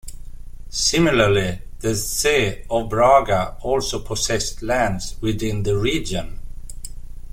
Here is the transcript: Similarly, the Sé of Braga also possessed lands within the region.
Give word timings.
Similarly, 0.71 1.59
the 1.81 1.89
Sé 1.89 2.65
of 2.71 2.89
Braga 2.89 3.55
also 3.61 3.99
possessed 3.99 4.63
lands 4.63 5.15
within 5.21 5.61
the 5.61 5.77
region. 5.77 6.39